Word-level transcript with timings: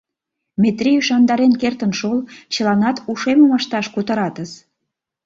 Метри 0.61 0.91
ӱшандарен 0.99 1.53
кертын 1.61 1.91
шол, 1.99 2.17
чыланат 2.53 2.97
ушемым 3.11 3.51
ышташ 3.59 3.85
кутыратыс. 3.93 4.51